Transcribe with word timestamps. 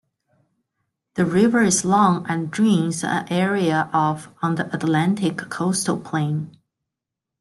The 1.13 1.25
river 1.25 1.61
is 1.61 1.85
long 1.85 2.25
and 2.27 2.49
drains 2.49 3.03
an 3.03 3.27
area 3.31 3.87
of 3.93 4.29
on 4.41 4.55
the 4.55 4.65
Atlantic 4.75 5.37
Coastal 5.51 5.99
Plain. 5.99 6.57